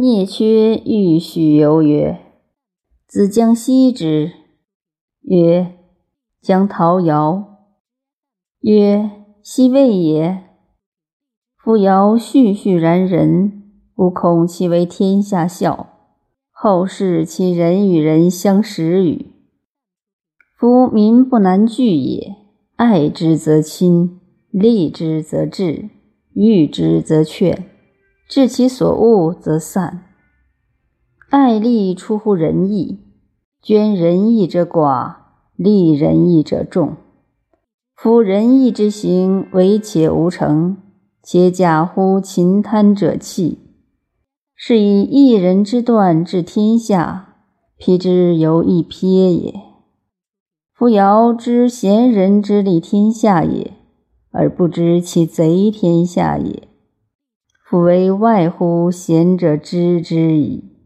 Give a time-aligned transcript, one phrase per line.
[0.00, 2.20] 聂缺欲许由曰
[3.08, 4.30] ：“子将息之。”
[5.26, 5.72] 曰
[6.40, 7.66] ：“将陶尧。”
[8.62, 9.10] 曰
[9.42, 10.44] ：“昔未也。”
[11.58, 13.64] 夫尧旭旭然人，
[13.96, 15.88] 吾恐其为天下笑。
[16.52, 19.32] 后世其人与人相识与？
[20.56, 22.36] 夫民不难聚也。
[22.76, 24.20] 爱之则亲，
[24.52, 25.90] 利之则治，
[26.34, 27.64] 欲之则劝。
[28.28, 30.04] 治其所恶则散。
[31.30, 32.98] 爱利出乎仁义，
[33.62, 35.14] 捐仁义者寡，
[35.56, 36.94] 利仁义者众。
[37.96, 40.76] 夫仁义之行，为且无成，
[41.22, 43.60] 且假乎勤贪者弃。
[44.54, 47.36] 是以一人之断治天下，
[47.78, 49.54] 辟之犹一瞥也。
[50.74, 53.72] 夫尧知贤人之利天下也，
[54.30, 56.67] 而不知其贼天下也。
[57.70, 60.77] 夫为外乎贤者知之矣。